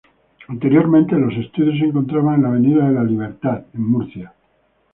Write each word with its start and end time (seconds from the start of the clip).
Anteriormente, 0.47 1.15
los 1.15 1.31
estudios 1.37 1.77
se 1.77 1.85
encontraban 1.85 2.37
en 2.37 2.41
la 2.41 2.47
Avenida 2.47 2.87
de 2.87 2.93
la 2.95 3.03
Libertad, 3.03 3.65
en 3.71 3.87
Murcia. 3.87 4.33